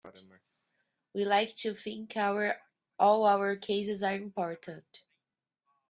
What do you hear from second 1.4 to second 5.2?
to think all our cases are important.